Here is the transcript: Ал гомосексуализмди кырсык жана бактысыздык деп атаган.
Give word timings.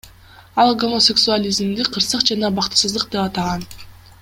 Ал 0.63 0.71
гомосексуализмди 0.83 1.85
кырсык 1.97 2.25
жана 2.31 2.51
бактысыздык 2.61 3.07
деп 3.17 3.23
атаган. 3.27 3.71